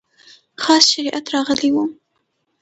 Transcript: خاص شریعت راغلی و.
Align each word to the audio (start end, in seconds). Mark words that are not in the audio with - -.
خاص 0.63 0.83
شریعت 0.91 1.25
راغلی 1.33 1.71
و. 1.75 1.77